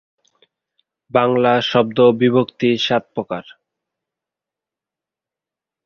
[1.11, 3.43] বাংলা শব্দ-বিভক্তি সাত প্রকার।